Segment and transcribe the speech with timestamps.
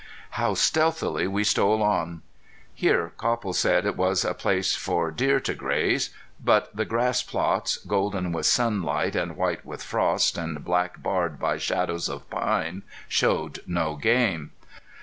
[0.31, 2.23] How stealthily we stole on!
[2.73, 6.09] Here Copple said was a place for deer to graze.
[6.43, 11.59] But the grass plots, golden with sunlight and white with frost and black barred by
[11.59, 14.53] shadows of pines, showed no game.